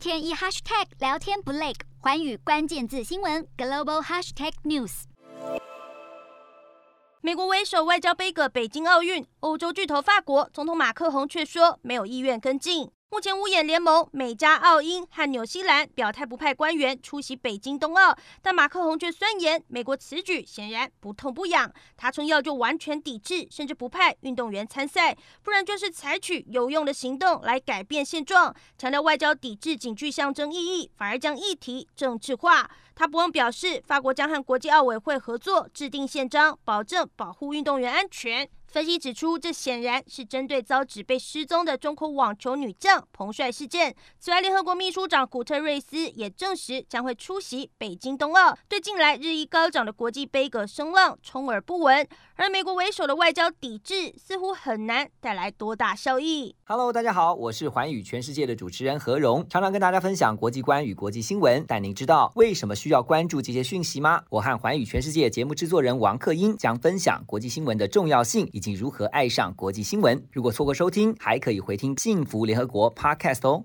[0.00, 5.02] 天一 hashtag 聊天不累，环宇关键字新闻 global hashtag news。
[7.20, 12.90] 美国为首外交杯葛北京奥运，欧洲巨头法国总统马克宏却说没有意愿跟进。
[13.12, 21.68] 目前五眼联盟美加澳英和纽西兰表态不派官员出席北京冬奥，但马克宏却酸言美国此举显然不痛不痒。
[21.96, 28.54] 他称要就完全抵制，甚至不派运动员参赛，不然就是采取有用的行动来改变现状。
[28.78, 32.70] 强调外交抵制仅具象征意义，反而将议题政治化。
[32.94, 38.48] 他不忘表示，法国将和国际奥委会合作制定宪章，保证保护运动员安全。
[38.70, 43.92] 分析指出，这显然是针对遭指被失踪的中国网球女将彭帅事件。
[44.20, 52.06] 此外，联合国秘书长古特瑞斯也证实将会出席北京冬奥，对近来日益高涨的国际杯葛声浪充耳不闻。
[52.36, 56.54] 而美国为首的外交抵制，似乎很难带来多大效益。
[56.64, 61.64] Hello，大家好，我是寰宇全世界的主持人何荣，常常跟大家分享国际观与国际新闻。
[61.66, 64.22] 但您知道为什么需要关注这些讯息吗？
[64.30, 68.48] 我和寰宇全世界节目制作人王克英将分享国际新闻的重要性。
[68.60, 70.22] 以及如何爱上国际新闻？
[70.30, 73.64] 如果错过收听，还可以回听《幸福联合国》Podcast 哦。